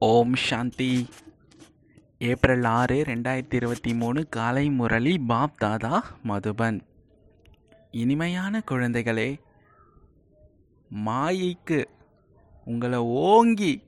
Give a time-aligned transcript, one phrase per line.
[0.00, 1.08] ஓம் சாந்தி.
[2.18, 6.80] April ஆறு ரெண்டாயிரத்தி இருபத்தி மூணு காலை முரளி பாப் தாதா மதுபன்.
[7.90, 9.40] இனிமையான குழந்தைகளே
[11.06, 11.84] மாயைக்கு
[12.64, 13.82] உங்களை ஓங்கி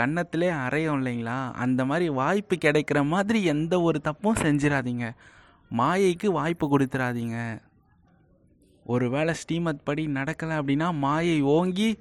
[0.00, 1.52] கன்னத்திலே அறையும் இல்லைங்களா?
[1.52, 5.14] அந்த மாதிரி வாய்ப்பு கிடைக்கிற மாதிரி எந்த ஒரு தப்பும் செஞ்சிடாதீங்க
[5.78, 7.60] மாயைக்கு வாய்ப்பு கொடுத்துடாதீங்க
[8.84, 11.98] ஒருவேளை ஸ்ரீமத் படி நடக்கலை அப்படின்னா மாயை ஓங்கி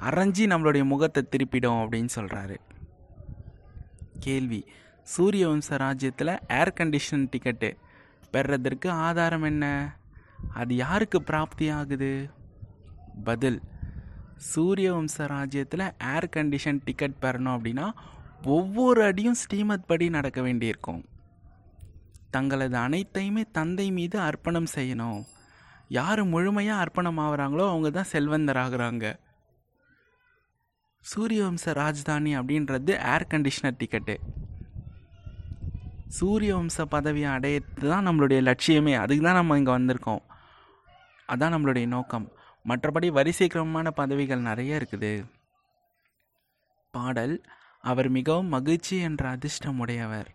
[0.00, 2.56] அரைஞ்சி நம்மளுடைய முகத்தை திருப்பிடும் அப்படின்னு சொல்கிறாரு
[4.20, 4.66] கேள்வி.
[5.02, 7.76] சூரிய வம்ச ராஜ்யத்தில் ஏர் கண்டிஷன் டிக்கெட்டு
[8.32, 9.64] பெறுறதற்கு ஆதாரம் என்ன?
[10.54, 12.30] அது யாருக்கு பிராப்தி ஆகுது?
[13.24, 13.60] பதில்.
[14.36, 15.84] சூரிய வம்ச ராஜ்யத்தில்
[16.14, 17.90] ஏர் கண்டிஷன் டிக்கெட் பெறணும் அப்படின்னா
[18.42, 21.04] ஒவ்வொரு அடியும் ஸ்ரீமத் படி நடக்க வேண்டியிருக்கும்.
[22.30, 25.24] தங்களது அனைத்தையுமே தந்தை மீது அர்ப்பணம் செய்யணும்.
[25.88, 29.18] யார் முழுமையாக அர்ப்பணம் ஆகிறாங்களோ அவங்க தான் செல்வந்தராகிறாங்க.
[31.04, 31.64] சூரிய வம்ச
[32.40, 34.16] அப்படின்றது ஏர் கண்டிஷனர் டிக்கெட்டு
[36.16, 38.92] சூரிய வம்ச பதவியை அடையிறது தான் நம்மளுடைய லட்சியமே.
[39.02, 40.22] அதுக்கு தான் நம்ம இங்கே வந்திருக்கோம்.
[41.32, 42.26] அதான் நம்மளுடைய நோக்கம்.
[42.64, 45.12] மற்றபடி வரிசைக்கிரமமான பதவிகள் நிறைய இருக்குது.
[46.94, 47.34] பாடல்
[47.90, 50.30] அவர் மிகவும் மகிழ்ச்சி என்ற அதிர்ஷ்டம் உடையவர்.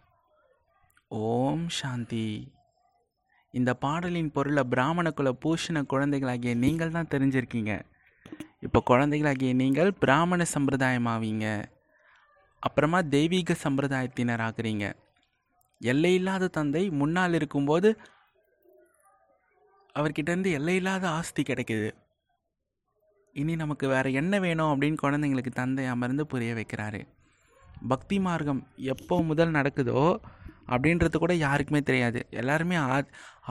[1.31, 2.27] ஓம் சாந்தி.
[3.53, 7.73] இந்த பாடலின் பொருளை பிராமண குல பூஷண குழந்தைகளாகிய நீங்கள் தான் தெரிஞ்சிருக்கீங்க.
[8.65, 11.45] இப்போ குழந்தைகளாகிய நீங்கள் பிராமண சம்பிரதாயமாவீங்க.
[12.63, 14.85] அப்புறமா தெய்வீக சம்பிரதாயத்தினர் ஆகிறீங்க
[15.81, 17.89] எல்லையில்லாத தந்தை முன்னால் இருக்கும்போது
[19.95, 21.89] அவர்கிட்டேருந்து எல்லையில்லாத ஆஸ்தி கிடைக்குது.
[23.35, 27.01] இனி நமக்கு வேறு என்ன வேணும் அப்படின்னு குழந்தைங்களுக்கு தந்தை அமர்ந்து புரிய வைக்கிறாரு.
[27.87, 28.61] பக்தி மார்க்கம்
[28.93, 30.01] எப்போ முதல் நடக்குதோ
[30.73, 32.19] அப்படின்றது கூட யாருக்குமே தெரியாது.
[32.41, 32.97] எல்லாருமே ஆ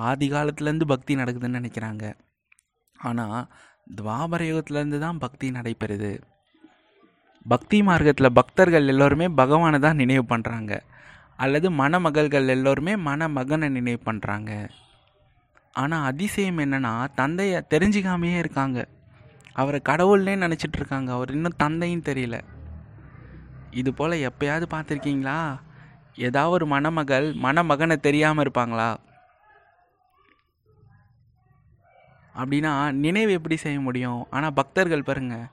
[0.09, 2.05] ஆதி காலத்துலேருந்து பக்தி நடக்குதுன்னு நினைக்கிறாங்க.
[2.99, 3.41] ஆனால்
[3.87, 6.13] துவாபர யுகத்துலேருந்து தான் பக்தி நடைபெறுது.
[7.49, 10.81] பக்தி மார்க்கத்தில் பக்தர்கள் எல்லோருமே பகவானை தான் நினைவு பண்ணுறாங்க
[11.37, 14.51] அல்லது மணமகள்கள் எல்லோருமே மணமகனை நினைவு பண்ணுறாங்க
[15.73, 18.89] ஆனால் அதிசயம் என்னென்னா தந்தையை தெரிஞ்சிக்காமையே இருக்காங்க.
[19.53, 21.13] அவரை கடவுள்னே நினச்சிட்டு இருக்காங்க.
[21.13, 22.37] அவர் இன்னும் தந்தையும் தெரியல.
[23.71, 25.39] இது போல் எப்பயாவது பார்த்துருக்கீங்களா?
[26.17, 28.97] ஏதாவது ஒரு மணமகள் மணமகனை தெரியாமல் இருப்பாங்களா?
[32.41, 32.73] அப்படின்னா
[33.05, 34.21] நினைவு எப்படி செய்ய முடியும்?
[34.37, 35.47] ஆனால் பக்தர்கள் பாருங்கள்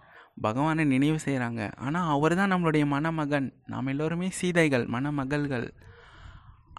[0.45, 3.47] பகவானை நினைவு செய்கிறாங்க ஆனால் அவர் தான் நம்மளுடைய மணமகன்.
[3.72, 5.67] நாம் எல்லோருமே சீதைகள் மணமகள்கள்.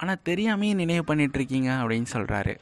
[0.01, 2.55] ஆனால் தெரியாமையே நினைவு பண்ணிகிட்ருக்கீங்க அப்படின்னு சொல்கிறாரு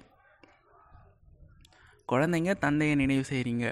[2.13, 3.67] குழந்தைங்க தந்தையை நினைவு செய்கிறீங்க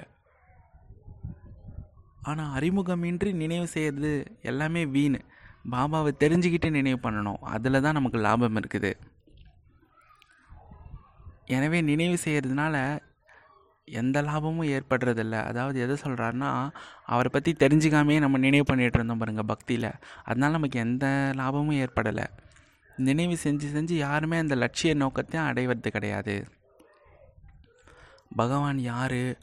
[2.29, 4.11] ஆனால் அறிமுகமின்றி நினைவு செய்கிறது
[4.51, 5.19] எல்லாமே வீண்.
[5.73, 7.39] பாபாவை தெரிஞ்சுக்கிட்டு நினைவு பண்ணணும்.
[7.55, 8.91] அதில் தான் நமக்கு லாபம் இருக்குது.
[11.55, 12.75] எனவே நினைவு செய்கிறதுனால
[13.87, 15.43] எந்த லாபமும் ஏற்படுறதில்ல.
[15.43, 16.69] அதாவது எதை சொல்கிறாருன்னா
[17.05, 19.91] அவரை பற்றி தெரிஞ்சுக்காமே நம்ம நினைவு பண்ணிகிட்டு இருந்தோம் பாருங்கள் பக்தியில்.
[20.23, 22.25] அதனால் நமக்கு எந்த லாபமும் ஏற்படலை.
[22.97, 26.47] நினைவு செஞ்சு செஞ்சு யாருமே அந்த லட்சிய நோக்கத்தையும் அடைவது கிடையாது.
[28.35, 29.37] பகவான் யார்?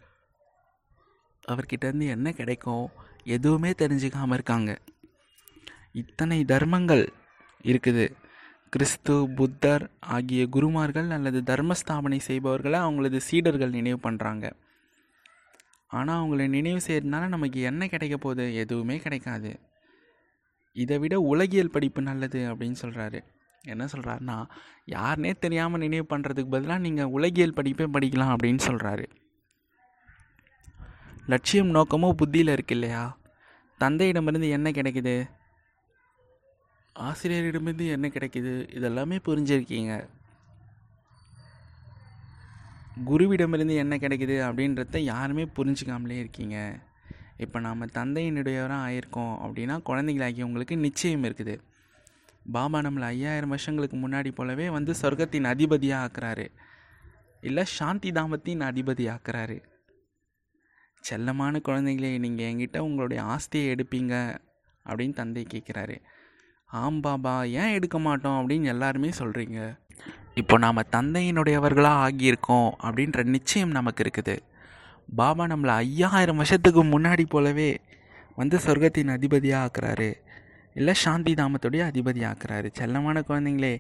[1.49, 2.91] அவர்கிட்டேருந்து என்ன கிடைக்கும்?
[3.25, 4.79] எதுவுமே தெரிஞ்சுக்காமல் இருக்காங்க.
[5.93, 7.13] இத்தனை தர்மங்கள்
[7.65, 8.15] இருக்குது.
[8.75, 14.53] கிறிஸ்து புத்தர் ஆகிய குருமார்கள் அல்லது தர்மஸ்தாபனை செய்பவர்களை அவங்களது சீடர்கள் நினைவு பண்ணுறாங்க
[15.87, 18.55] ஆனால் அவங்கள நினைவு செய்யறதுனால நமக்கு என்ன கிடைக்க போகுது?
[18.55, 19.61] எதுவுமே கிடைக்காது.
[20.73, 23.21] இதை விட உலகியல் படிப்பு நல்லது அப்படின்னு சொல்கிறாரு
[23.63, 24.47] என்ன சொல்கிறாருன்னா
[24.87, 29.07] யாருனே தெரியாமல் நினைவு பண்ணுறதுக்கு பதிலாக நீங்கள் உலகியல் படிப்பே படிக்கலாம் அப்படின்னு சொல்கிறாரு
[31.27, 33.19] லட்சியம் நோக்கமோ புத்தியில் இருக்கு இல்லையா?
[33.81, 35.31] தந்தையிடமிருந்து என்ன கிடைக்குது?
[36.99, 38.53] ஆசிரியரிடமிருந்து என்ன கிடைக்குது?
[38.79, 40.09] இதெல்லாமே புரிஞ்சிருக்கீங்க.
[43.07, 46.79] குருவிடமிருந்து என்ன கிடைக்குது அப்படின்றத யாருமே புரிஞ்சுக்காமலே இருக்கீங்க.
[47.37, 51.59] இப்போ நாம் தந்தையினுடையவராக ஆயிருக்கோம் அப்படின்னா குழந்தைங்களாகி உங்களுக்கு நிச்சயம் இருக்குது.
[52.53, 56.47] பாபா நம்மளை ஐயாயிரம் வருஷங்களுக்கு முன்னாடி போலவே வந்து சொர்க்கத்தின் அதிபதியாக ஆக்குறாரு.
[57.41, 59.63] இல்லை சாந்தி தாமத்தின் அதிபதி ஆக்குறாரு.
[61.11, 64.39] செல்லமான குழந்தைங்களே நீங்கள் என்கிட்ட உங்களுடைய ஆஸ்தியை எடுப்பீங்க
[64.87, 66.01] அப்படின்னு தந்தை கேட்குறாரு
[66.71, 69.59] ஆம் பாபா ஏன் எடுக்க மாட்டோம் அப்படின்னு எல்லாருமே சொல்கிறீங்க
[70.41, 74.35] இப்போ நாம் தந்தையினுடையவர்களாக ஆகியிருக்கோம் அப்படின்ற நிச்சயம் நமக்கு இருக்குது.
[75.17, 77.69] பாபா நம்மளை ஐயாயிரம் வருஷத்துக்கு முன்னாடி போலவே
[78.35, 80.11] வந்து சொர்க்கத்தின் அதிபதியாக ஆக்குறாரு.
[80.75, 82.71] இல்லை சாந்தி தாமத்துடைய அதிபதி ஆக்குறாரு.
[82.79, 83.75] செல்லமான குழந்தைங்களே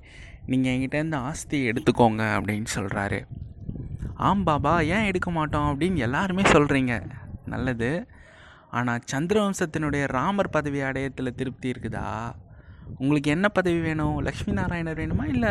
[0.46, 3.20] நீங்கள் என்கிட்டேருந்து ஆஸ்தியை எடுத்துக்கோங்க அப்படின்னு சொல்கிறாரு
[4.28, 6.94] ஆம் பாபா ஏன் எடுக்க மாட்டோம் அப்படின்னு எல்லாருமே சொல்கிறீங்க
[7.54, 7.90] நல்லது.
[8.70, 12.08] ஆனால் சந்திரவம்சத்தினுடைய ராமர் பதவி அடையத்தில் திருப்தி இருக்குதா?
[12.98, 14.20] உங்களுக்கு என்ன பதவி வேணும்?
[14.20, 15.24] லக்ஷ்மி நாராயணர் வேணுமா?
[15.24, 15.50] இல்லை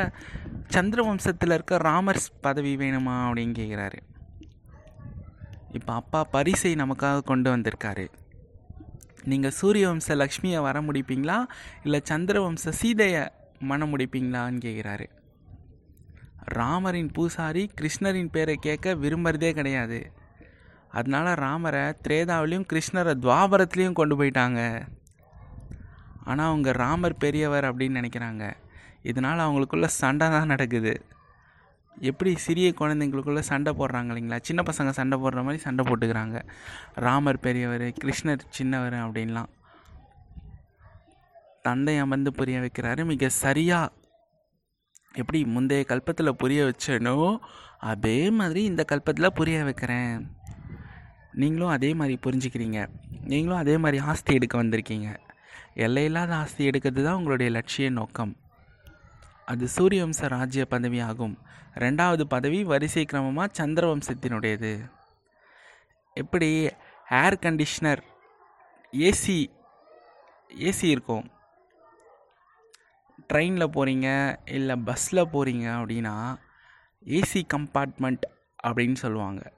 [0.74, 3.16] சந்திரவம்சத்தில் இருக்க ராமர் பதவி வேணுமா?
[3.32, 4.00] அப்படின்னு கேட்குறாரு
[5.72, 8.08] இப்போ அப்பா பரிசை நமக்காக கொண்டு வந்திருக்காரு.
[9.24, 11.46] நீங்கள் சூரிய வம்ச லக்ஷ்மியை வர முடிப்பீங்களா?
[11.84, 13.28] இல்லை சந்திர வம்ச சீதையை
[13.60, 15.06] மன முடிப்பீங்களான்னு கேட்குறாரு
[16.54, 20.12] ராமரின் பூசாரி கிருஷ்ணரின் பேரை கேட்க விரும்புறதே கிடையாது.
[20.92, 24.82] அதனால ராமரை திரேதாவிலையும் கிருஷ்ணரை துவாபரத்துலேயும் கொண்டு போயிட்டாங்க.
[26.26, 28.54] ஆனால் அவங்க ராமர் பெரியவர் அப்படின்னு நினைக்கிறாங்க.
[29.02, 31.06] இதனால் அவங்களுக்குள்ள சண்டை தான் நடக்குது.
[32.02, 34.40] எப்படி சிறிய குழந்தைங்களுக்குள்ள சண்டை போடுறாங்க இல்லைங்களா?
[34.42, 36.42] சின்ன பசங்க சண்டை போடுற மாதிரி சண்டை போட்டுக்கிறாங்க.
[36.94, 39.52] ராமர் பெரியவர் கிருஷ்ணர் சின்னவர் அப்படின்லாம்.
[41.62, 43.06] தந்தை அமர்ந்து புரிய வைக்கிறாரு.
[43.06, 43.92] மிக சரியாக
[45.16, 47.38] எப்படி முந்தைய கல்பத்தில் புரிய வச்சேனோ
[47.78, 50.32] அதே மாதிரி இந்த கல்பத்தில் புரிய வைக்கிறேன்.
[51.32, 52.88] நீங்களும் அதே மாதிரி புரிஞ்சுக்கிறீங்க.
[53.32, 55.10] நீங்களும் அதே மாதிரி ஆஸ்தி எடுக்க வந்திருக்கீங்க.
[55.74, 58.38] எல்லையில்லாத ஆஸ்தி எடுக்கிறது தான் உங்களுடைய லட்சிய நோக்கம்.
[59.46, 61.38] அது சூரியவம்ச ராஜ்ய பதவி ஆகும்
[61.76, 64.90] ரெண்டாவது பதவி வரிசை கிரமமாக சந்திரவம்சத்தினுடையது.
[66.14, 66.70] எப்படி
[67.10, 68.02] ஏர் கண்டிஷ்னர்
[68.92, 69.38] ஏசி
[70.50, 71.26] ஏசி இருக்கும்.
[73.34, 76.38] ட்ரெயினில் போகிறீங்க இல்லை பஸ்ஸில் போகிறீங்க அப்படின்னா
[77.06, 78.24] ஏசி கம்பார்ட்மெண்ட்
[78.64, 79.54] அப்படின்னு சொல்லுவாங்க.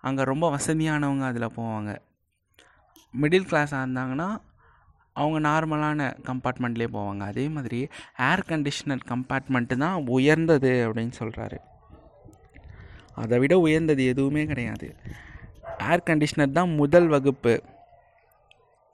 [0.00, 1.98] அங்கே ரொம்ப வசதியானவங்க அதில் போவாங்க.
[3.20, 4.40] மிடில் கிளாஸாக இருந்தாங்கன்னா
[5.20, 7.22] அவங்க நார்மலான கம்பார்ட்மெண்ட்லேயே போவாங்க.
[7.32, 7.80] அதே மாதிரி
[8.30, 11.58] ஏர் கண்டிஷ்னர் கம்பார்ட்மெண்ட்டு தான் உயர்ந்தது அப்படின்னு சொல்கிறாரு
[13.22, 14.88] அதை விட உயர்ந்தது எதுவுமே கிடையாது.
[15.90, 17.54] ஏர் கண்டிஷ்னர் தான் முதல் வகுப்பு.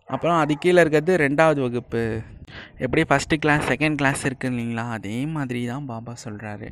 [0.09, 2.03] அப்புறம் அது கீழே இருக்கிறது ரெண்டாவது வகுப்பு.
[2.85, 4.85] எப்படி ஃபஸ்ட்டு கிளாஸ் செகண்ட் கிளாஸ் இருக்குது இல்லைங்களா?
[4.97, 6.69] அதே மாதிரி தான் பாபா சொல்கிறாரு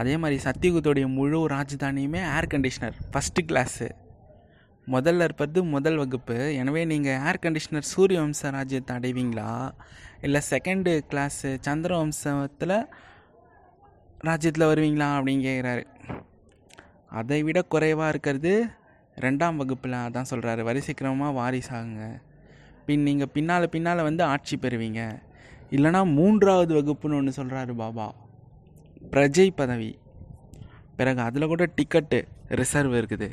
[0.00, 3.86] அதே மாதிரி சத்தியகுத்தோடைய முழு ராஜதானியுமே ஏர் கண்டிஷ்னர் ஃபஸ்ட்டு கிளாஸு
[4.94, 6.36] முதல்ல இருப்பது முதல் வகுப்பு.
[6.60, 9.50] எனவே நீங்கள் ஏர் கண்டிஷனர் சூரிய வம்ச ராஜ்யத்தை அடைவீங்களா?
[10.26, 12.76] இல்லை செகண்டு கிளாஸு சந்திர வம்சத்தில்
[14.28, 15.84] ராஜ்யத்தில் வருவீங்களா அப்படின்னு கேட்குறாரு
[17.18, 18.52] அதை விட குறைவாக இருக்கிறது
[19.24, 22.06] ரெண்டாம் வகுப்பில் அதான் சொல்கிறாரு வரிசைக்கிரமமாக வாரிசாகுங்க.
[22.86, 25.02] பின் நீங்கள் பின்னால் பின்னால் வந்து ஆட்சி பெறுவீங்க.
[25.76, 28.08] இல்லைனா மூன்றாவது வகுப்புன்னு ஒன்று சொல்கிறாரு பாபா.
[29.14, 29.92] பிரஜை பதவி.
[30.98, 32.18] பிறகு அதில் கூட டிக்கெட்டு
[32.60, 33.30] ரிசர்வ் இருக்குது.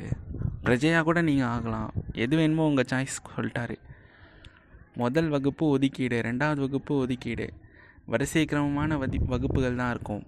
[0.66, 1.90] பிரஜையாக கூட நீங்கள் ஆகலாம்.
[2.24, 3.76] எது வேணுமோ உங்கள் சாய்ஸ் சொல்லிட்டாரு.
[5.02, 7.46] முதல் வகுப்பு ஒதுக்கீடு ரெண்டாவது வகுப்பு ஒதுக்கீடு.
[8.12, 10.24] வரிசை கிரமமான வதி வகுப்புகள் தான் இருக்கும்.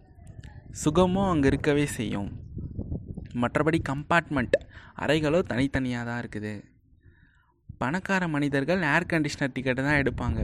[0.83, 2.31] சுகமும் அங்கே இருக்கவே செய்யும்.
[3.43, 4.57] மற்றபடி கம்பார்ட்மெண்ட்
[5.05, 6.55] அறைகளோ தனித்தனியாக தான் இருக்குது.
[7.83, 10.41] பணக்கார மனிதர்கள் ஏர் கண்டிஷ்னர் டிக்கெட்டை தான் எடுப்பாங்க.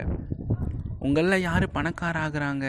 [1.07, 2.67] உங்களில் யார் பணக்கார ஆகுறாங்க?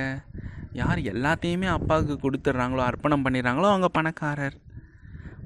[0.82, 4.56] யார் எல்லாத்தையுமே அப்பாவுக்கு கொடுத்துட்றாங்களோ அர்ப்பணம் பண்ணிடுறாங்களோ அவங்க பணக்காரர்.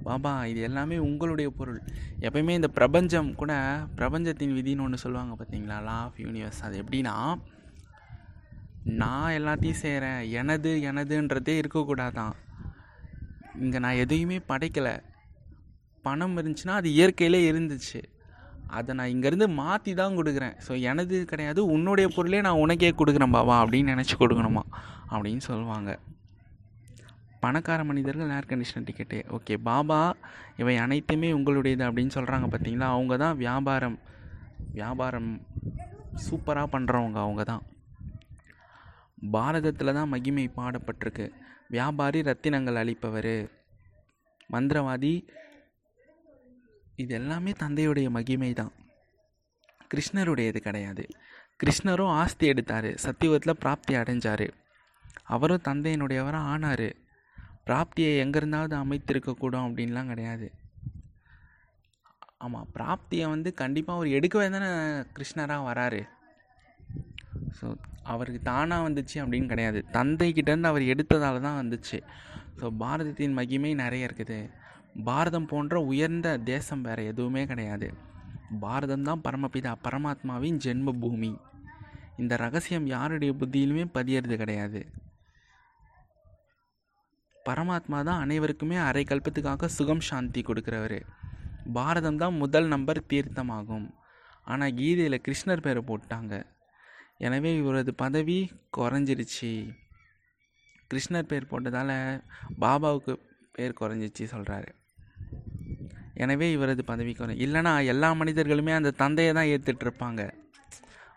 [0.07, 1.79] பாபா இது எல்லாமே உங்களுடைய பொருள்.
[2.27, 3.53] எப்பயுமே இந்த பிரபஞ்சம் கூட
[3.99, 7.15] பிரபஞ்சத்தின் விதின்னு ஒன்று சொல்லுவாங்க பார்த்தீங்களா லா ஆஃப் யூனிவர்ஸ் அது எப்படின்னா
[9.01, 12.35] நான் எல்லாத்தையும் செய்கிறேன் எனது எனதுன்றதே இருக்கக்கூடாதான்.
[13.63, 14.95] இங்கே நான் எதையுமே படைக்கலை.
[16.05, 18.01] பணம் இருந்துச்சுன்னா அது இயற்கையிலே இருந்துச்சு.
[18.77, 20.55] அதை நான் இங்கேருந்து மாற்றி தான் கொடுக்குறேன்.
[20.67, 24.63] ஸோ எனது கிடையாது உன்னுடைய பொருளே நான் உனக்கே கொடுக்குறேன் பாபா அப்படின்னு நினச்சி கொடுக்கணுமா?
[25.11, 25.91] அப்படின்னு சொல்லுவாங்க.
[27.43, 29.99] பணக்கார மனிதர்கள் ஏர் கண்டிஷனர் டிக்கெட்டு ஓகே பாபா
[30.61, 33.97] இவை அனைத்துமே உங்களுடையது அப்படின்னு சொல்கிறாங்க பார்த்தீங்களா அவங்க தான் வியாபாரம்
[34.79, 35.31] வியாபாரம்
[36.25, 37.63] சூப்பராக பண்ணுறவங்க அவங்க தான்
[39.33, 41.25] பாரதத்தில் தான் மகிமை பாடப்பட்டிருக்கு.
[41.75, 43.35] வியாபாரி ரத்தினங்கள் அளிப்பவர்
[44.53, 45.13] மந்திரவாதி
[47.03, 48.73] இது எல்லாமே தந்தையுடைய மகிமை தான்
[49.91, 51.03] கிருஷ்ணருடையது கிடையாது.
[51.61, 54.47] கிருஷ்ணரும் ஆஸ்தி எடுத்தார் சத்தியுகத்தில் பிராப்தி அடைஞ்சார்.
[55.35, 56.87] அவரும் தந்தையினுடையவராக ஆனார்.
[57.67, 60.47] பிராப்தியை எங்கேருந்தாவது அமைத்திருக்கக்கூடும் அப்படின்லாம் கிடையாது.
[62.45, 64.69] ஆமாம் பிராப்தியை வந்து கண்டிப்பாக அவர் எடுக்கவே தானே
[65.15, 66.01] கிருஷ்ணராக வராரு.
[67.57, 67.67] ஸோ
[68.13, 69.79] அவருக்கு தானாக வந்துச்சு அப்படின்னு கிடையாது.
[69.97, 71.97] தந்தைக்கிட்டேருந்து அவர் எடுத்ததால் தான் வந்துச்சு.
[72.59, 74.39] ஸோ பாரதத்தின் மகிமை நிறைய இருக்குது.
[75.09, 77.87] பாரதம் போன்ற உயர்ந்த தேசம் வேறு எதுவுமே கிடையாது.
[78.63, 81.31] பாரதம் தான் பரமபிதா பரமாத்மாவின் ஜென்ம பூமி
[82.21, 84.79] இந்த ரகசியம் யாருடைய புத்தியிலுமே பதியறது கிடையாது.
[87.47, 90.99] பரமாத்மா தான் அனைவருக்குமே அரை கல்பத்துக்காக சுகம் சாந்தி கொடுக்குறவர்.
[91.77, 93.87] பாரதம் தான் முதல் நம்பர் தீர்த்தமாகும்.
[94.51, 96.33] ஆனால் கீதையில் கிருஷ்ணர் பேரை போட்டாங்க.
[97.27, 98.39] எனவே இவரது பதவி
[98.77, 99.51] குறைஞ்சிருச்சு.
[100.91, 101.95] கிருஷ்ணர் பேர் போட்டதால்
[102.63, 103.13] பாபாவுக்கு
[103.55, 104.69] பேர் குறைஞ்சிச்சு சொல்கிறாரு
[106.23, 110.21] எனவே இவரது பதவி குறை இல்லைனா எல்லா மனிதர்களுமே அந்த தந்தையை தான் ஏற்றுட்ருப்பாங்க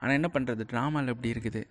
[0.00, 1.62] ஆனால் என்ன பண்ணுறது ட்ராமாவில் எப்படி இருக்குது.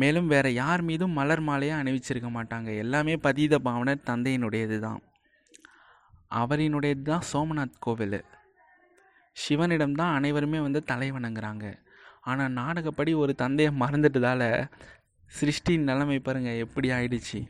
[0.00, 2.68] மேலும் வேறு யார் மீதும் மலர் மாலையாக அணிவிச்சிருக்க மாட்டாங்க.
[2.84, 5.00] எல்லாமே பதீத பாவனர் தந்தையினுடையது தான்
[6.40, 8.18] அவரினுடையது தான் சோமநாத் கோவில்.
[9.36, 11.66] சிவனிடம் தான் அனைவருமே வந்து தலை வணங்குறாங்க.
[12.30, 14.42] ஆனால் நாடகப்படி ஒரு தந்தையை மறந்துட்டதால
[15.32, 17.40] சிருஷ்டியின் நிலைமை பாருங்கள் எப்படி ஆயிடுச்சு.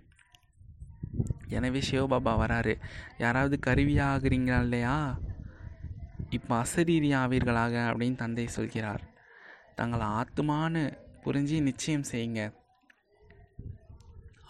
[1.57, 2.75] எனவே சிவபாபா வராரு.
[3.25, 4.95] யாராவது கருவியாக ஆகுறீங்களா இல்லையா?
[6.37, 9.03] இப்போ அசரீரி ஆவீர்களாக அப்படின்னு தந்தை சொல்கிறார்.
[9.81, 10.85] தங்களை ஆத்மான்னு
[11.27, 12.43] புரிஞ்சு நிச்சயம் செய்யுங்க.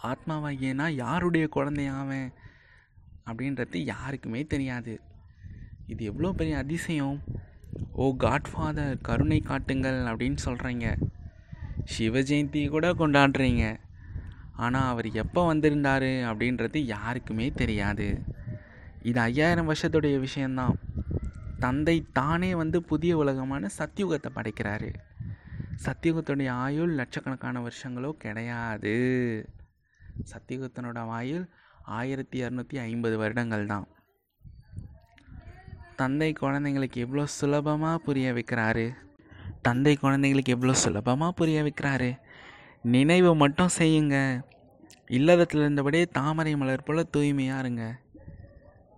[0.03, 2.27] ஆத்மாவாகியனா யாருடைய குழந்தையாவன்
[3.29, 4.93] அப்படின்றது யாருக்குமே தெரியாது.
[5.85, 7.17] இது எவ்வளோ பெரிய அதிசயம்.
[8.03, 10.87] ஓ காட்ஃபாதர் கருணை காட்டுங்கள் அப்படின்னு சொல்கிறீங்க
[11.83, 13.65] சிவ ஜெயந்தி கூட கொண்டாடுறீங்க.
[14.65, 18.07] ஆனால் அவர் எப்போ வந்திருந்தார் அப்படின்றது யாருக்குமே தெரியாது.
[19.01, 20.77] இது ஐயாயிரம் வருஷத்துடைய விஷயந்தான்
[21.59, 24.89] தந்தை தானே வந்து புதிய உலகமான சத்தியுகத்தை படைக்கிறாரு.
[25.85, 28.95] சத்தியுகத்துடைய ஆயுள் லட்சக்கணக்கான வருஷங்களோ கிடையாது.
[30.31, 31.49] சத்தியுகத்தினோட ஆயுள்
[31.83, 33.87] ஆயிரத்தி இரநூத்தி ஐம்பது வருடங்கள் தான்.
[35.95, 38.95] தந்தை குழந்தைங்களுக்கு எவ்வளோ சுலபமாக புரிய வைக்கிறாரு?
[39.61, 42.17] தந்தை குழந்தைங்களுக்கு எவ்வளோ சுலபமாக புரிய வைக்கிறாரு?
[42.81, 44.45] நினைவு மட்டும் செய்யுங்க.
[45.07, 47.99] இல்லறத்தில் இருந்தபடியே தாமரை மலர் போல் தூய்மையாக இருங்க.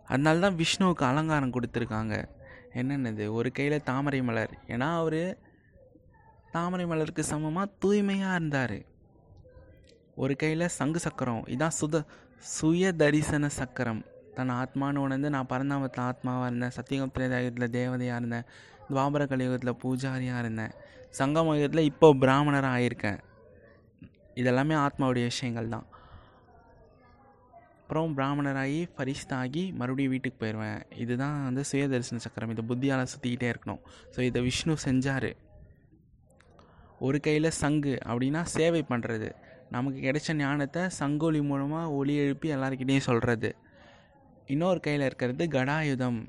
[0.05, 2.25] அதனால தான் விஷ்ணுவுக்கு அலங்காரம் கொடுத்துருக்காங்க.
[2.73, 3.33] என்னென்னது?
[3.33, 4.53] ஒரு கையில் தாமரை மலர்.
[4.67, 5.47] ஏன்னா அவர்
[6.53, 8.77] தாமரை மலருக்கு சமமாக தூய்மையாக இருந்தார்.
[10.23, 11.43] ஒரு கையில் சங்கு சக்கரம்.
[11.55, 11.97] இதான் சுத
[12.55, 14.01] சுய தரிசன சக்கரம்.
[14.37, 16.75] தன் ஆத்மானு உணர்ந்து நான் பரந்தாமத்தில் ஆத்மாவாக இருந்தேன்.
[16.77, 17.13] சத்தியகம்
[17.77, 18.47] தேவதையாக இருந்தேன்.
[18.89, 20.73] துவாபர கலியுகத்தில் பூஜாரியாக இருந்தேன்.
[21.19, 23.19] சங்கம் யுகத்தில் இப்போ பிராமணராக ஆயிருக்கேன்.
[24.41, 25.85] இதெல்லாமே ஆத்மாவுடைய விஷயங்கள் தான்.
[27.81, 32.51] அப்புறம் பிராமணராகி ஃபரிஸ்தாகி மறுபடியும் வீட்டுக்கு போயிடுவேன் இதுதான் வந்து சுய தரிசன சக்கரம்.
[32.55, 33.81] இதை புத்தியால் சுற்றிக்கிட்டே இருக்கணும்.
[34.15, 35.29] ஸோ இதை விஷ்ணு செஞ்சார்.
[36.99, 39.29] ஒரு கையில் சங்கு அப்படின்னா சேவை பண்ணுறது
[39.75, 43.55] நமக்கு கிடைச்ச ஞானத்தை சங்கொலி மூலமாக ஒளி எழுப்பி எல்லாருக்கிட்டேயும் சொல்கிறது
[44.53, 46.19] இன்னொரு கையில் இருக்கிறது கடாயுதம்.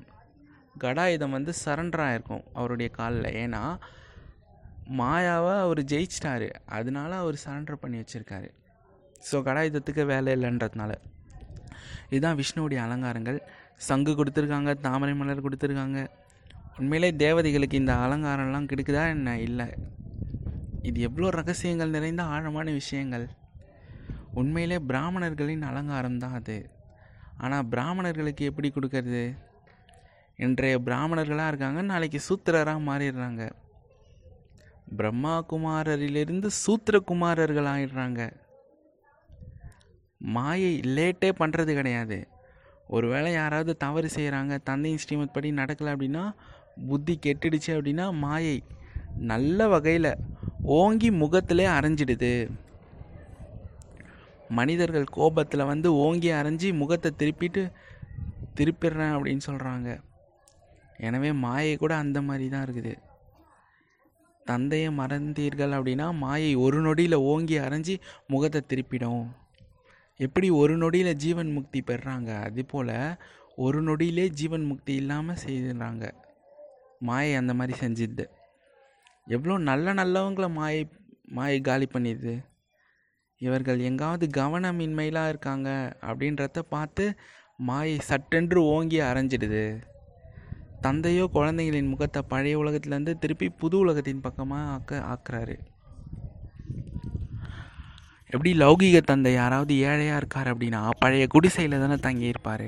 [0.83, 3.29] கடாயுதம் வந்து சரண்டராக இருக்கும் அவருடைய காலில்.
[3.43, 3.61] ஏன்னா
[4.99, 6.49] மாயாவை அவர் ஜெயிச்சிட்டாரு.
[6.77, 8.49] அதனால அவர் சரண்டர் பண்ணி வச்சுருக்காரு.
[9.29, 10.91] ஸோ கடாயுதத்துக்கு வேலை இல்லைன்றதுனால.
[12.09, 13.39] இதுதான் விஷ்ணுவுடைய அலங்காரங்கள்.
[13.89, 15.99] சங்கு கொடுத்துருக்காங்க தாமரை மலர் கொடுத்துருக்காங்க.
[16.79, 19.03] உண்மையிலே தேவதைகளுக்கு இந்த அலங்காரம்லாம் கிடைக்குதா?
[19.15, 19.39] என்ன?
[19.39, 19.67] இல்லை.
[20.87, 23.25] இது எவ்வளோ ரகசியங்கள் நிறைந்த ஆழமான விஷயங்கள்.
[24.33, 26.57] உண்மையிலே பிராமணர்களின் அலங்காரம் தான் அது.
[27.37, 29.23] ஆனால் பிராமணர்களுக்கு எப்படி கொடுக்கறது?
[30.35, 33.43] இன்றைய பிராமணர்களாக இருக்காங்க நாளைக்கு சூத்திரராக மாறிடுறாங்க.
[34.99, 38.21] பிரம்மா குமாரரிலிருந்து சூத்திரகுமாரர்கள் ஆயிடுறாங்க.
[40.35, 42.27] மாயை லேட்டே பண்ணுறது கிடையாது.
[42.87, 46.23] ஒருவேளை யாராவது தவறு செய்கிறாங்க தந்தையின் ஸ்ரீமத் படி நடக்கலை அப்படின்னா
[46.89, 48.57] புத்தி கெட்டுடுச்சு அப்படின்னா மாயை
[49.31, 50.17] நல்ல வகையில்
[50.63, 52.49] ஓங்கி முகத்திலே அரைஞ்சிடுது.
[54.49, 57.71] மனிதர்கள் கோபத்தில் வந்து ஓங்கி அரைஞ்சி முகத்தை திருப்பிட்டு
[58.57, 59.89] திருப்பிடுறேன் அப்படின்னு சொல்கிறாங்க
[60.97, 62.93] எனவே மாயை கூட அந்த மாதிரி தான் இருக்குது.
[64.45, 67.95] தந்தையை மறந்தீர்கள் அப்படின்னா மாயை ஒரு நொடியில் ஓங்கி அரைஞ்சி
[68.27, 69.25] முகத்தை திருப்பிடும்.
[70.19, 72.31] எப்படி ஒரு நொடியில் ஜீவன் முக்தி பெறுறாங்க?
[72.47, 72.95] அதுபோல்
[73.55, 76.05] ஒரு நொடியிலே ஜீவன் முக்தி இல்லாமல் செய்துறாங்க.
[76.99, 78.27] மாயை அந்த மாதிரி செஞ்சிடுது
[79.27, 80.81] எவ்வளோ நல்ல நல்லவங்களை மாயை
[81.37, 82.33] மாயை காலி பண்ணிடுது
[83.41, 85.69] இவர்கள் எங்காவது கவனமின்மையிலாக இருக்காங்க
[86.09, 87.05] அப்படின்றத பார்த்து
[87.67, 89.63] மாயை சட்டென்று ஓங்கி அரைஞ்சிடுது.
[90.85, 95.55] தந்தையோ குழந்தைகளின் முகத்தை பழைய உலகத்துலேருந்து திருப்பி புது உலகத்தின் பக்கமாக ஆக்க ஆக்குறாரு.
[98.33, 102.67] எப்படி லௌகீக தந்தை யாராவது ஏழையாக இருக்கார் அப்படின்னா பழைய குடிசையில் தானே தங்கியிருப்பார்.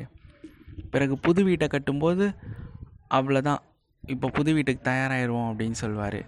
[0.93, 2.25] பிறகு புது வீட்டை கட்டும்போது
[3.17, 3.61] அவ்வளோதான்
[4.03, 6.21] இப்போ புது வீட்டுக்கு தயாராகிடுவோம் அப்படின்னு சொல்வார்.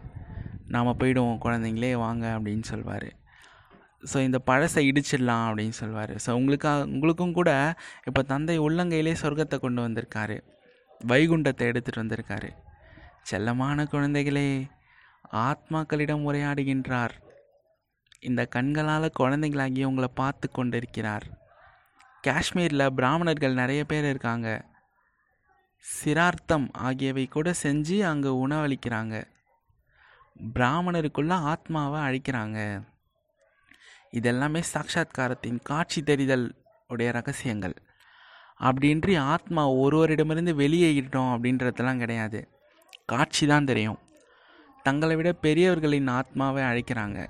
[0.75, 3.07] நாம் போயிடுவோம் குழந்தைங்களே வாங்க அப்படின்னு சொல்வார்.
[4.11, 6.13] ஸோ இந்த பழசை இடிச்சிடலாம் அப்படின்னு சொல்வார்.
[6.23, 7.51] ஸோ உங்களுக்காக உங்களுக்கும் கூட
[8.09, 10.37] இப்போ தந்தை உள்ளங்கையிலே சொர்க்கத்தை கொண்டு வந்திருக்காரு.
[11.01, 12.49] வைகுண்டத்தை எடுத்துகிட்டு வந்திருக்காரு.
[13.29, 14.47] செல்லமான குழந்தைகளே
[15.49, 17.15] ஆத்மாக்களிடம் உரையாடுகின்றார்.
[18.29, 21.25] இந்த கண்களால் குழந்தைகளாகி உங்களை பார்த்து கொண்டிருக்கிறார்.
[22.27, 24.49] காஷ்மீரில் பிராமணர்கள் நிறைய பேர் இருக்காங்க.
[25.85, 29.15] சிரார்த்தம் ஆகியவை கூட செஞ்சு அங்கே உணவளிக்கிறாங்க.
[30.53, 32.83] பிராமணருக்குள்ள ஆத்மாவை அழிக்கிறாங்க.
[34.11, 36.55] இதெல்லாமே சாட்சாத்காரத்தின் காட்சி தெரிதல்
[36.87, 37.73] உடைய ரகசியங்கள்.
[38.59, 42.47] அப்படின்றி ஆத்மா ஒருவரிடமிருந்து வெளியேறிட்டோம் அப்படின்றதெல்லாம் கிடையாது.
[43.05, 43.99] காட்சி தான் தெரியும்.
[44.83, 47.27] தங்களை விட பெரியவர்களின் ஆத்மாவை அழைக்கிறாங்க.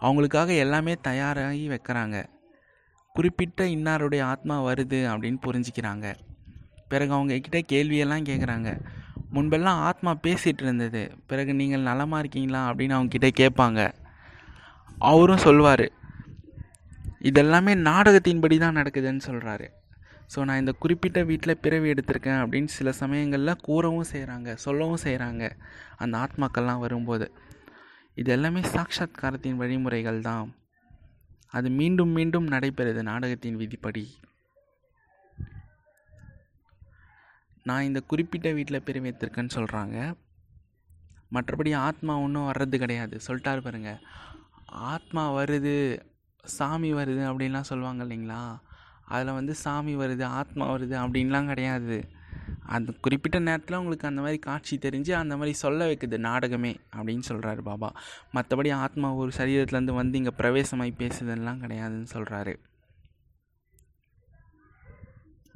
[0.00, 2.24] அவங்களுக்காக எல்லாமே தயாராகி வைக்கிறாங்க.
[3.12, 6.14] குறிப்பிட்ட இன்னாருடைய ஆத்மா வருது அப்படின்னு புரிஞ்சுக்கிறாங்க.
[6.88, 8.80] பிறகு அவங்க கிட்ட கேள்வியெல்லாம் கேட்குறாங்க
[9.34, 13.80] முன்பெல்லாம் ஆத்மா பேசிகிட்டு இருந்தது பிறகு நீங்கள் நலமாக இருக்கீங்களா அப்படின்னு அவங்கக்கிட்ட கேட்பாங்க.
[15.10, 15.86] அவரும் சொல்வார்
[17.28, 19.66] இதெல்லாமே நாடகத்தின்படி தான் நடக்குதுன்னு சொல்கிறாரு
[20.32, 25.42] ஸோ நான் இந்த குறிப்பிட்ட வீட்டில் பிறவி எடுத்திருக்கேன் அப்படின்னு சில சமயங்களில் கூறவும் செய்கிறாங்க சொல்லவும் செய்கிறாங்க
[26.02, 27.26] அந்த ஆத்மாக்கள்லாம் வரும்போது.
[28.20, 30.46] இது எல்லாமே சாட்சாத்காரத்தின் வழிமுறைகள் தான்.
[31.56, 34.04] அது மீண்டும் மீண்டும் நடைபெறுது நாடகத்தின் விதிப்படி.
[37.64, 40.14] நான் இந்த குறிப்பிட்ட வீட்டில் பிறவி வைத்திருக்கேன்னு சொல்கிறாங்க
[41.32, 43.18] மற்றபடி ஆத்மா ஒன்றும் வர்றது கிடையாது.
[43.26, 44.00] சொல்லிட்டாரு பாருங்க.
[44.66, 46.00] ஆத்மா வருது
[46.44, 48.60] சாமி வருது அப்படின்லாம் சொல்லுவாங்க இல்லைங்களா?
[49.04, 52.08] அதில் வந்து சாமி வருது ஆத்மா வருது அப்படின்லாம் கிடையாது.
[52.66, 57.60] அந்த குறிப்பிட்ட நேரத்தில் உங்களுக்கு அந்த மாதிரி காட்சி தெரிஞ்சு அந்த மாதிரி சொல்ல வைக்குது நாடகமே அப்படின்னு சொல்கிறாரு
[57.60, 57.92] பாபா.
[58.34, 62.54] மற்றபடி ஆத்மா ஒரு சரீரத்துலேருந்து வந்து இங்கே பிரவேசமாகி பேசுதுன்னெலாம் கிடையாதுன்னு சொல்கிறாரு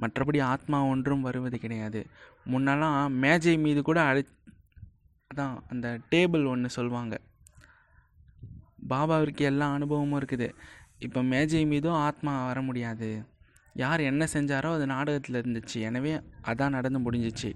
[0.02, 2.00] மற்றபடி ஆத்மா ஒன்றும் வருவது கிடையாது.
[2.52, 4.23] முன்னெல்லாம் மேஜை மீது கூட அழை
[5.31, 7.14] அதான் அந்த டேபிள் ஒன்று சொல்லுவாங்க
[8.90, 10.49] பாபாவிற்கு எல்லா அனுபவமும் இருக்குது.
[11.07, 13.09] இப்போ மேஜை மீதும் ஆத்மா வர முடியாது.
[13.83, 15.78] யார் என்ன செஞ்சாரோ அது நாடகத்தில் இருந்துச்சு.
[15.88, 16.12] எனவே
[16.50, 17.50] அதான் நடந்து முடிஞ்சிச்சு.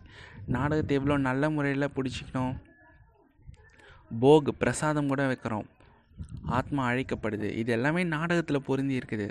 [0.57, 2.55] நாடகத்தை எவ்வளோ நல்ல முறையில் பிடிச்சிக்கணும்?
[4.23, 5.67] போக் பிரசாதம் கூட வைக்கிறோம்.
[6.59, 7.49] ஆத்மா அழைக்கப்படுது.
[7.61, 9.29] இது எல்லாமே நாடகத்தில் பொருந்தி இருக்குது.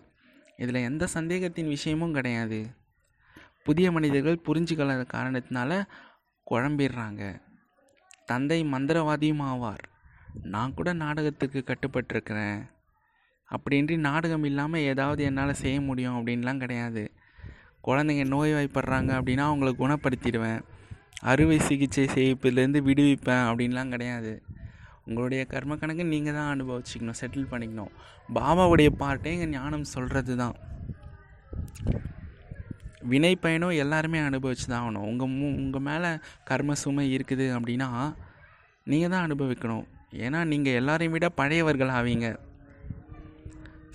[0.64, 2.60] இதில் எந்த சந்தேகத்தின் விஷயமும் கிடையாது.
[3.66, 5.72] புதிய மனிதர்கள் புரிஞ்சுக்கலாத காரணத்தினால
[6.48, 7.24] குழம்பிடுறாங்க.
[8.30, 9.86] தந்தை மந்திரவாதியும் ஆவார்.
[10.54, 12.60] நான் கூட நாடகத்துக்கு கட்டுப்பட்டிருக்கிறேன்.
[13.50, 17.04] அப்படின்றி நாடகம் இல்லாமல் ஏதாவது என்னால் செய்ய முடியும் அப்படின்லாம் கிடையாது.
[17.88, 20.62] குழந்தைங்க நோய்வாய்ப்படுறாங்க அப்படின்னா அவங்கள குணப்படுத்திடுவேன்.
[21.32, 24.34] அறுவை சிகிச்சை செய்ப்பதுலேருந்து விடுவிப்பேன் அப்படின்லாம் கிடையாது.
[25.08, 27.94] உங்களுடைய கர்ம கணக்கு நீங்கள் தான் அனுபவிச்சிக்கணும் செட்டில் பண்ணிக்கணும்.
[28.38, 30.56] பாபாவுடைய பாட்டே இங்கே ஞானம் சொல்கிறது தான்
[33.10, 36.10] வினை பயணம் எல்லாருமே அனுபவிச்சு தான் ஆகணும் உங்கள் மு உங்கள் மேலே
[36.50, 37.90] கர்ம சுமை இருக்குது அப்படின்னா
[38.92, 39.86] நீங்கள் தான் அனுபவிக்கணும்.
[40.26, 42.28] ஏன்னா நீங்கள் எல்லாரையும் விட பழையவர்கள் ஆவீங்க.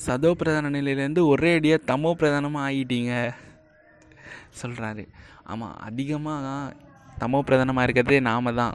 [0.06, 3.12] சதோ பிரதான நிலையிலேருந்து ஒரே அடியாக தமோ பிரதானமாக ஆகிட்டீங்க
[4.60, 5.04] சொல்கிறாரு
[5.52, 6.46] ஆமாம் அதிகமாக
[7.22, 8.74] தமோ பிரதானமாக இருக்கிறதே நாம தான்.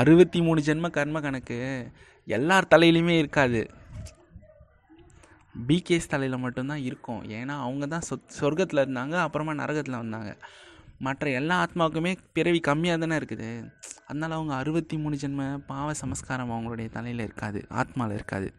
[0.00, 1.58] அறுபத்தி மூணு ஜென்ம கர்ம கணக்கு.
[2.36, 3.60] எல்லார் தலையிலையுமே இருக்காது.
[5.54, 7.22] பிகேஸ் தலையில் மட்டும்தான் இருக்கும்.
[7.38, 10.32] ஏன்னா அவங்க தான் சொ சொர்க்கத்தில் இருந்தாங்க அப்புறமா நரகத்தில் வந்தாங்க.
[11.06, 13.50] மற்ற எல்லா ஆத்மாவுக்குமே பிறவி கம்மியாக தானே இருக்குது.
[14.08, 18.50] அதனால் அவங்க அறுபத்தி மூணு ஜென்ம பாவ சமஸ்காரம் அவங்களுடைய தலையில் இருக்காது ஆத்மாவில் இருக்காது.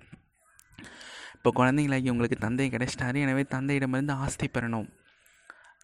[1.37, 3.19] இப்போ குழந்தைங்களாகி உங்களுக்கு தந்தை கிடைச்சிட்டாரு.
[3.25, 4.89] எனவே தந்தையிடமிருந்து ஆஸ்தி பெறணும்.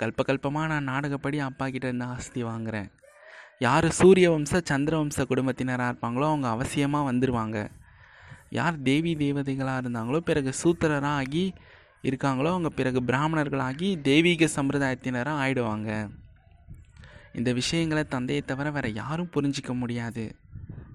[0.01, 2.89] கல்ப கல்பமாக நான் நாடகப்படி அப்பா கிட்ட இருந்து ஆஸ்தி வாங்குகிறேன்
[3.65, 7.57] யார் சூரிய வம்ச சந்திர வம்ச குடும்பத்தினராக இருப்பாங்களோ அவங்க அவசியமாக வந்துடுவாங்க
[8.49, 11.53] யார் தேவி தேவதைகளாக இருந்தாங்களோ பிறகு சூத்திரராக ஆகி
[12.01, 16.09] இருக்காங்களோ அவங்க பிறகு பிராமணர்களாகி தெய்வீக சம்பிரதாயத்தினராக ஆயிடுவாங்க.
[17.33, 20.35] இந்த விஷயங்களை தந்தையை தவிர வேறு யாரும் புரிஞ்சிக்க முடியாது.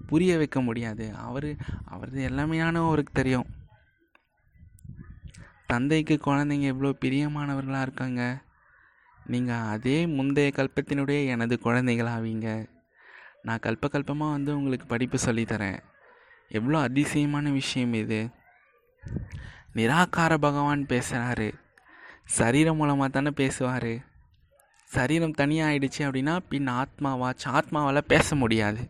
[0.07, 1.15] புரிய வைக்க முடியாது.
[1.15, 3.45] அவர் அவரது எல்லாமையான அவருக்கு தெரியும்.
[5.67, 8.41] தந்தைக்கு குழந்தைங்க எவ்வளோ பிரியமானவர்களாக இருக்காங்க.
[9.25, 12.69] நீங்கள் அதே முந்தைய கல்பத்தினுடைய எனது குழந்தைகளாவீங்க
[13.41, 15.79] நான் கல்ப கல்பமாக வந்து உங்களுக்கு படிப்பு சொல்லித்தரேன்.
[16.57, 18.21] எவ்வளோ அதிசயமான விஷயம் இது.
[19.77, 21.49] நிராகார பகவான் பேசுகிறாரு
[22.37, 23.93] சரீரம் மூலமாக தானே பேசுவார்.
[24.95, 28.81] சரீரம் தனியாக ஆயிடுச்சு அப்படின்னா பின் ஆத்மாவாச்சு ஆத்மாவால் பேச முடியாது.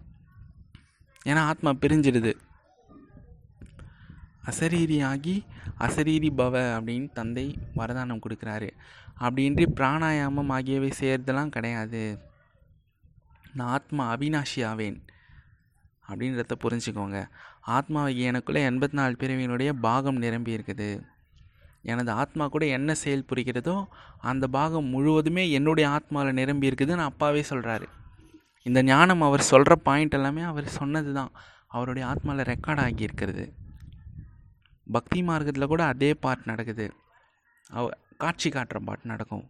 [1.25, 2.33] ஏன்னா ஆத்மா பிரிஞ்சிடுது.
[4.49, 5.35] அசரீரி ஆகி
[5.79, 7.45] அசரீரி பவ அப்படின்னு தந்தை
[7.77, 8.69] வரதானம் கொடுக்குறாரு.
[9.19, 12.03] அப்படின்றி பிராணாயாமம் ஆகியவை செய்கிறதெல்லாம் கிடையாது.
[13.53, 14.97] நான் ஆத்மா அவினாஷி ஆவேன்
[16.07, 17.19] அப்படின்றத புரிஞ்சுக்கோங்க.
[17.65, 20.89] ஆத்மாவை எனக்குள்ளே எண்பத்தி நாலு பிரிவினுடைய பாகம் நிரம்பி இருக்குது.
[21.81, 23.75] எனது ஆத்மா கூட என்ன செயல் புரிகிறதோ
[24.31, 27.87] அந்த பாகம் முழுவதுமே என்னுடைய ஆத்மாவில் நிரம்பி இருக்குதுன்னு அப்பாவே சொல்கிறாரு
[28.63, 31.31] இந்த ஞானம் அவர் சொல்கிற பாயிண்ட் எல்லாமே அவர் சொன்னது தான்
[31.67, 33.45] அவருடைய ஆத்மாவில் ரெக்கார்ட் ஆகியிருக்கிறது
[34.87, 36.85] பக்தி மார்க்கத்தில் கூட அதே பாட் நடக்குது.
[37.69, 39.45] அவ காட்சி காட்டுற பாட் நடக்கும்.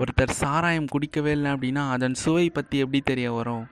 [0.00, 3.66] ஒருத்தர் சாராயம் குடிக்கவே இல்லை அப்படின்னா அதன் சுவை பற்றி எப்படி தெரிய வரும்?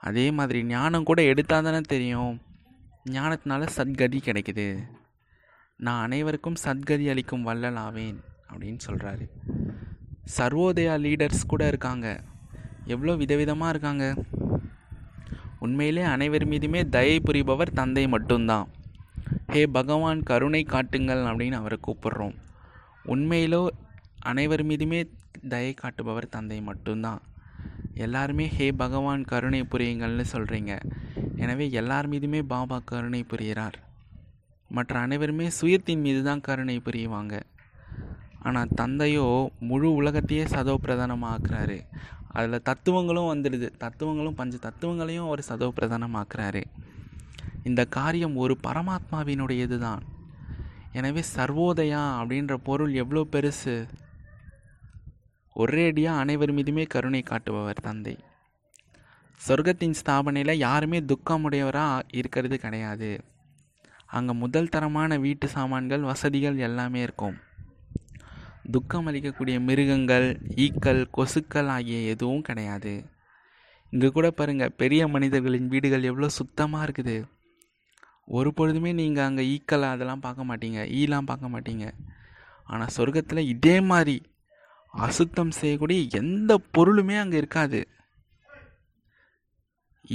[0.00, 2.40] அதே மாதிரி ஞானம் கூட எடுத்தால் தானே தெரியும்.
[3.10, 4.66] ஞானத்தினால சத்கதி கிடைக்குது.
[5.76, 8.20] நான் அனைவருக்கும் சத்கதி அளிக்கும் வல்லலாவேன் ஆவேன்
[8.52, 9.28] அப்படின்னு சொல்கிறாரு
[10.36, 12.22] சர்வோதயா லீடர்ஸ் கூட இருக்காங்க.
[12.84, 14.04] எவ்வளோ விதவிதமாக இருக்காங்க.
[15.58, 18.68] உண்மையிலே அனைவர் மீதுமே தயை புரிபவர் தந்தை மட்டும்தான்.
[19.46, 22.36] ஹே பகவான் கருணை காட்டுங்கள் அப்படின்னு அவரை கூப்பிடுறோம்.
[23.04, 23.66] உண்மையிலோ
[24.20, 25.00] அனைவர் மீதுமே
[25.48, 27.20] தயை காட்டுபவர் தந்தை மட்டும்தான்.
[28.06, 30.72] எல்லாருமே ஹே பகவான் கருணை புரியுங்கள்னு சொல்கிறீங்க
[31.42, 33.76] எனவே எல்லார் மீதுமே பாபா கருணை புரிகிறார்.
[34.70, 37.34] மற்ற அனைவருமே சுயத்தின் மீது தான் கருணை புரியுவாங்க
[38.46, 39.26] ஆனால் தந்தையோ
[39.70, 41.78] முழு உலகத்தையே சதோ பிரதானமாக்குறாரு
[42.36, 43.68] அதில் தத்துவங்களும் வந்துடுது.
[43.84, 46.62] தத்துவங்களும் பஞ்ச தத்துவங்களையும் அவர் சதோ பிரதானமாக்குறாரு
[47.68, 50.04] இந்த காரியம் ஒரு பரமாத்மாவினுடையது தான்
[50.98, 53.74] எனவே சர்வோதயா அப்படின்ற பொருள் எவ்வளோ பெருசு?
[55.56, 58.16] ஒரேடியாக அனைவர் மீதுமே கருணை காட்டுபவர் தந்தை.
[59.40, 63.10] சொர்க்கத்தின் ஸ்தாபனையில் யாருமே துக்கமுடையவராக இருக்கிறது கிடையாது.
[64.18, 67.36] அங்கே முதல் தரமான வீட்டு சாமான்கள் வசதிகள் எல்லாமே இருக்கும்.
[68.74, 70.26] துக்கம் அளிக்கக்கூடிய மிருகங்கள்
[70.64, 72.94] ஈக்கள் கொசுக்கள் ஆகிய எதுவும் கிடையாது.
[73.92, 77.16] இங்கே கூட பாருங்கள் பெரிய மனிதர்களின் வீடுகள் எவ்வளோ சுத்தமாக இருக்குது.
[78.38, 81.86] ஒரு பொழுதுமே நீங்கள் அங்கே ஈக்களை அதெல்லாம் பார்க்க மாட்டீங்க ஈலாம் பார்க்க மாட்டீங்க.
[82.66, 84.16] ஆனால் சொர்க்கத்தில் இதே மாதிரி
[84.94, 87.80] அசுத்தம் செய்யக்கூடிய எந்த பொருளுமே அங்கே இருக்காது.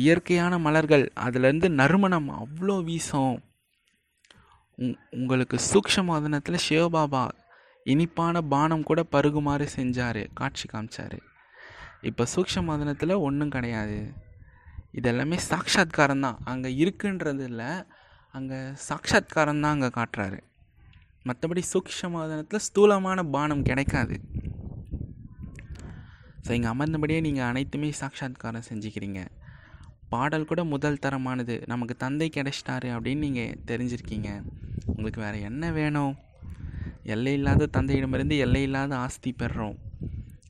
[0.04, 3.36] இயற்கையான மலர்கள் அதுலேருந்து நறுமணம் அவ்வளோ வீசும்.
[5.20, 7.24] உங்களுக்கு சூக்ஷமாதனத்தில் சிவபாபா
[7.94, 11.18] இனிப்பான பானம் கூட பருகுமாறு செஞ்சார் காட்சி காமிச்சார்.
[12.10, 14.00] இப்போ சூக்ஷமாதனத்தில் ஒன்றும் கிடையாது.
[15.00, 16.38] இதெல்லாமே சாட்சாத்காரம் தான்.
[16.52, 17.72] அங்கே இருக்குன்றது இல்லை
[18.38, 20.40] அங்கே சாட்சாத்காரம் தான் அங்கே காட்டுறாரு.
[21.30, 24.18] மற்றபடி சூக்ஷமாதனத்தில் ஸ்தூலமான பானம் கிடைக்காது.
[26.46, 29.22] ஸோ இங்கே அமர்ந்தபடியே நீங்கள் அனைத்துமே சாட்சாத்காரம் செஞ்சுக்கிறீங்க.
[30.10, 31.56] பாடல் கூட முதல் தரமானது.
[31.68, 34.30] நமக்கு தந்தை கிடைச்சிட்டாரு அப்படின்னு நீங்கள் தெரிஞ்சிருக்கீங்க.
[34.96, 36.14] உங்களுக்கு வேறு என்ன வேணும்?
[37.14, 39.78] எல்லை இல்லாத தந்தையிடமிருந்து எல்லை இல்லாத ஆஸ்தி பெறுறோம்.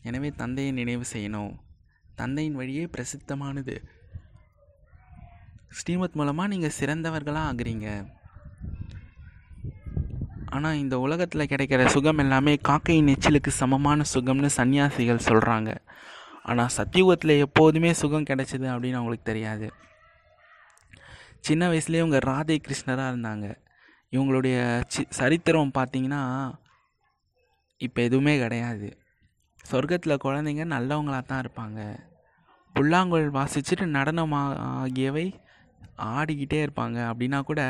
[0.01, 1.53] எனவே தந்தையை நினைவு செய்யணும்.
[2.15, 3.75] தந்தையின் வழியே பிரசித்தமானது.
[5.69, 7.87] ஸ்ரீமத் மூலமாக நீங்கள் சிறந்தவர்களாக ஆகுறீங்க.
[10.55, 15.71] ஆனால் இந்த உலகத்தில் கிடைக்கிற சுகம் எல்லாமே காக்கை நெச்சிலுக்கு சமமான சுகம்னு சன்னியாசிகள் சொல்கிறாங்க
[16.49, 19.67] ஆனால் சத்தியுகத்தில் எப்போதுமே சுகம் கிடைச்சிது அப்படின்னு அவங்களுக்கு தெரியாது.
[21.47, 23.47] சின்ன வயசுலேயே இவங்க ராதே கிருஷ்ணராக இருந்தாங்க.
[24.13, 24.57] இவங்களுடைய
[24.93, 26.21] சி சரித்திரம் பார்த்தீங்கன்னா
[27.81, 28.87] இப்போ எதுவுமே கிடையாது.
[29.71, 31.79] சொர்க்கத்தில் குழந்தைங்க நல்லவங்களாக தான் இருப்பாங்க.
[32.75, 34.35] புல்லாங்குழல் வாசிச்சுட்டு நடனம்
[34.81, 35.27] ஆகியவை
[36.15, 36.97] ஆடிக்கிட்டே இருப்பாங்க.
[37.11, 37.61] அப்படின்னா கூட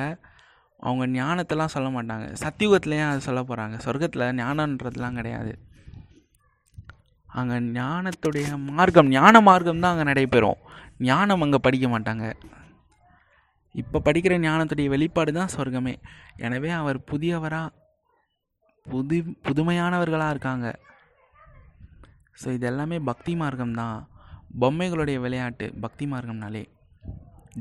[0.79, 2.25] அவங்க ஞானத்தெல்லாம் சொல்ல மாட்டாங்க.
[2.43, 5.53] சத்தியுகத்துலேயும் அது சொல்ல போகிறாங்க சொர்க்கத்தில் ஞானன்றதுலாம் கிடையாது.
[7.39, 10.59] அங்கே ஞானத்துடைய மார்க்கம் ஞான மார்க்கம் தான் அங்கே நடைபெறும்.
[11.09, 12.25] ஞானம் அங்கே படிக்க மாட்டாங்க.
[13.75, 15.95] இப்போ படிக்கிற ஞானத்துடைய வெளிப்பாடு தான் சொர்க்கமே.
[16.45, 17.73] எனவே அவர் புதியவராக
[18.85, 20.67] புது புதுமையானவர்களாக இருக்காங்க.
[22.41, 23.97] ஸோ இது எல்லாமே பக்தி மார்க்கம் தான்.
[24.61, 26.63] பொம்மைகளுடைய விளையாட்டு பக்தி மார்க்கம்னாலே.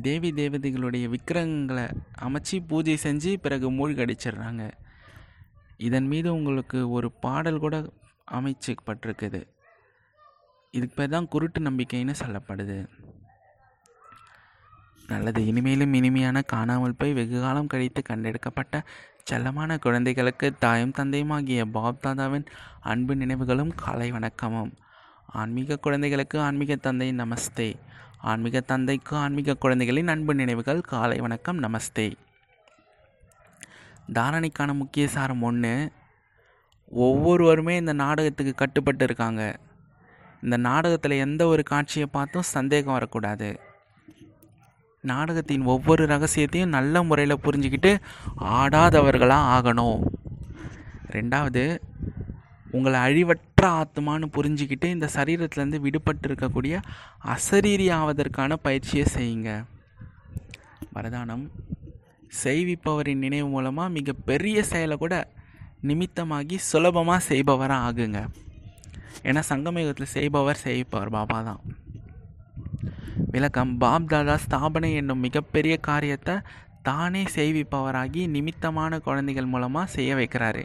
[0.02, 1.84] தேவி தேவதைகளுடைய விக்கிரகங்களை
[2.22, 4.70] அமைச்சு பூஜை செஞ்சு பிறகு மூழ்கடிச்சிடுறாங்க
[5.76, 7.92] இதன் மீது உங்களுக்கு ஒரு பாடல் கூட
[8.30, 9.46] அமைச்சப்பட்டிருக்குது.
[10.70, 12.88] இதுக்கு பேர் தான் குருட்டு நம்பிக்கைன்னு சொல்லப்படுது.
[15.06, 18.82] நல்லது இனிமேலும் இனிமையான காணாமல் போய் வெகு காலம் கழித்து கண்டெடுக்கப்பட்ட
[19.30, 22.46] செல்லமான குழந்தைகளுக்கு தாயும் தந்தையுமாகிய பாப் தாதாவின்
[22.80, 24.72] அன்பு நினைவுகளும் காலை வணக்கமும்.
[25.26, 27.76] ஆன்மீக குழந்தைகளுக்கு ஆன்மீக தந்தை நமஸ்தே.
[28.24, 32.12] ஆன்மீக தந்தைக்கு ஆன்மீக குழந்தைகளின் அன்பு நினைவுகள் காலை வணக்கம் நமஸ்தே.
[34.12, 35.92] தாரணைக்கான முக்கிய சாரம் ஒன்று
[36.90, 39.58] ஒவ்வொருவருமே இந்த நாடகத்துக்கு கட்டுப்பட்டு இருக்காங்க
[40.42, 43.60] இந்த நாடகத்தில் எந்த ஒரு காட்சியை பார்த்தும் சந்தேகம் வரக்கூடாது.
[45.02, 48.00] நாடகத்தின் ஒவ்வொரு ரகசியத்தையும் நல்ல முறையில் புரிஞ்சுக்கிட்டு
[48.40, 50.00] ஆடாதவர்களாக ஆகணும்.
[51.10, 51.78] ரெண்டாவது
[52.74, 56.82] உங்களை அழிவற்ற ஆத்மான்னு புரிஞ்சுக்கிட்டு இந்த சரீரத்துலேருந்து விடுபட்டு இருக்கக்கூடிய
[57.24, 59.64] அசரீரி ஆவதற்கான பயிற்சியை செய்யுங்க.
[60.94, 61.44] வரதானம்.
[62.44, 65.28] செய்விப்பவரின் நினைவு மூலமாக மிக பெரிய செயலை கூட
[65.86, 68.26] நிமித்தமாகி சுலபமாக செய்பவராக ஆகுங்க.
[69.22, 71.60] ஏன்னா சங்கமயுகத்தில் செய்பவர் செய்விப்பவர் பாபா தான்.
[73.30, 73.78] விளக்கம்.
[73.78, 76.34] பாப் தாதா ஸ்தாபனை என்னும் மிகப்பெரிய காரியத்தை
[76.82, 80.64] தானே செய்விப்பவராகி நிமித்தமான குழந்தைகள் மூலமாக செய்ய வைக்கிறாரு.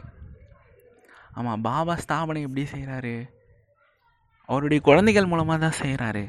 [1.38, 3.14] ஆமாம் பாபா ஸ்தாபனை எப்படி செய்கிறாரு
[4.48, 6.24] அவருடைய குழந்தைகள் மூலமாக தான் செய்கிறாரு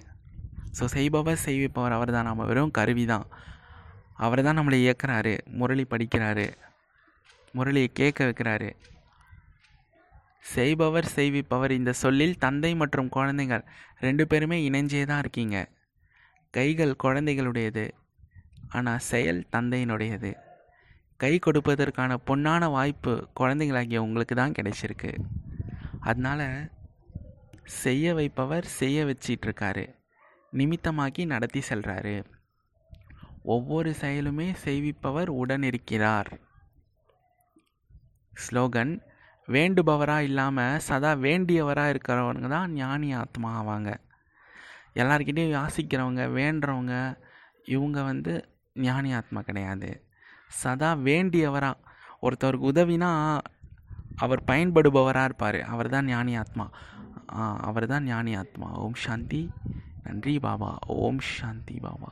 [0.78, 3.26] ஸோ செய்பவர் செய்விப்பவர் அவர் தான் நம்ம வெறும் கருவி தான்
[4.26, 5.34] அவர் தான் நம்மளை இயக்குறாரு.
[5.60, 6.46] முரளி படிக்கிறாரு.
[7.56, 8.70] முரளியை கேட்க வைக்கிறாரு.
[10.54, 13.64] செய்பவர் செய்விப்பவர் இந்த சொல்லில் தந்தை மற்றும் குழந்தைகள்
[14.06, 15.58] ரெண்டு பேருமே இணைஞ்சே தான் இருக்கீங்க.
[16.58, 17.86] கைகள் குழந்தைகளுடையது.
[18.70, 20.32] ஆனால் செயல் தந்தையினுடையது.
[21.22, 25.12] கை கொடுப்பதற்கான பொன்னான வாய்ப்பு குழந்தைங்களாகிய உங்களுக்கு தான் கிடைச்சிருக்கு.
[26.10, 26.48] அதனால்
[27.82, 29.86] செய்ய வைப்பவர் செய்ய வச்சிட்ருக்காரு.
[30.54, 32.16] நிமித்தமாக்கி நடத்தி செல்கிறாரு
[33.54, 36.32] ஒவ்வொரு செயலுமே செய்விப்பவர் உடன் இருக்கிறார்
[38.34, 38.94] ஸ்லோகன்
[39.48, 43.90] வேண்டுபவராக இல்லாமல் சதா வேண்டியவராக இருக்கிறவங்க தான் ஞானி ஆத்மா ஆவாங்க.
[45.02, 46.96] எல்லார்கிட்டையும் யாசிக்கிறவங்க வேண்டுறவங்க
[47.76, 48.34] இவங்க வந்து
[48.86, 49.90] ஞானி ஆத்மா கிடையாது.
[50.52, 51.82] சதா வேண்டியவராக
[52.22, 53.12] ஒருத்தவருக்கு உதவினா
[54.16, 55.60] அவர் பயன்படுபவராக இருப்பார்.
[55.64, 56.66] அவர் தான் ஞானி ஆத்மா.
[57.68, 58.70] அவர் தான் ஞானி ஆத்மா.
[58.84, 59.42] ஓம் சாந்தி.
[60.04, 60.72] நன்றி பாபா.
[60.88, 62.10] ஓம் சாந்தி பாபா.